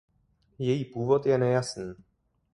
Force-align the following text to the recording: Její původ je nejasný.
Její 0.59 0.85
původ 0.85 1.25
je 1.25 1.37
nejasný. 1.37 1.93